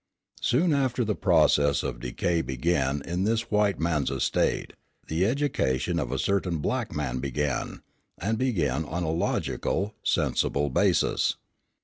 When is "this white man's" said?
3.23-4.09